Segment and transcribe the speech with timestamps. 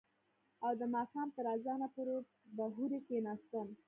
[0.65, 2.15] او د ماښام تر اذانه پورې
[2.55, 3.67] به هورې کښېناستم.